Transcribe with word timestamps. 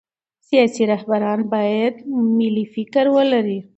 سیاسي 0.47 0.83
رهبران 0.93 1.39
باید 1.53 1.95
ملي 2.37 2.65
فکر 2.75 3.05
ولري 3.15 3.59